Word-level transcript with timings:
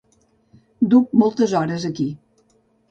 Duc 0.95 1.13
moltes 1.25 1.55
hores 1.61 1.87
aquí. 1.93 2.11